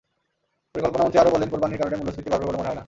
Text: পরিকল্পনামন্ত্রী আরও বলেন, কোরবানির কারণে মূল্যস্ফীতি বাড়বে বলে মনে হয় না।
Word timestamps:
পরিকল্পনামন্ত্রী 0.73 1.19
আরও 1.21 1.33
বলেন, 1.33 1.49
কোরবানির 1.51 1.79
কারণে 1.79 1.95
মূল্যস্ফীতি 1.97 2.29
বাড়বে 2.31 2.47
বলে 2.47 2.57
মনে 2.59 2.67
হয় 2.67 2.77
না। 2.77 2.79